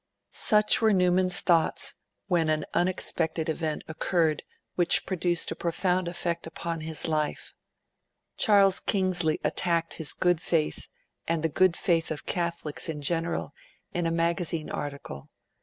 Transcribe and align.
Such 0.31 0.81
were 0.81 0.93
Newman's 0.93 1.41
thoughts 1.41 1.93
when 2.25 2.49
an 2.49 2.65
unexpected 2.73 3.49
event 3.49 3.83
occurred 3.87 4.41
which 4.73 5.05
produced 5.05 5.51
a 5.51 5.55
profound 5.55 6.07
effect 6.07 6.47
upon 6.47 6.81
his 6.81 7.07
life: 7.07 7.53
Charles 8.35 8.79
Kingsley 8.79 9.39
attacked 9.43 9.93
his 9.93 10.13
good 10.13 10.41
faith, 10.41 10.87
and 11.27 11.43
the 11.43 11.49
good 11.49 11.77
faith 11.77 12.09
of 12.09 12.25
Catholics 12.25 12.89
in 12.89 13.03
general, 13.03 13.53
in 13.93 14.07
a 14.07 14.11
magazine 14.11 14.71
article. 14.71 15.29